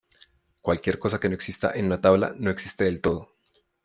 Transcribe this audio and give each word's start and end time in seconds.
Cualquier 0.61 0.97
cosa 0.97 1.19
que 1.19 1.29
no 1.29 1.35
exista 1.35 1.71
en 1.75 1.85
una 1.85 2.01
tabla 2.01 2.33
no 2.35 2.49
existe 2.49 2.85
del 2.85 3.01
todo. 3.01 3.35